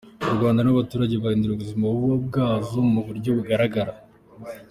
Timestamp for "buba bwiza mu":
1.93-3.01